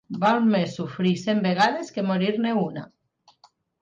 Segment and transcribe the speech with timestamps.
[0.21, 2.87] Val més sofrir cent vegades que morir-ne una.